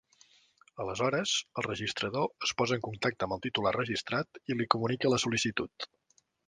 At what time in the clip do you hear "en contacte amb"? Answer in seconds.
2.81-3.39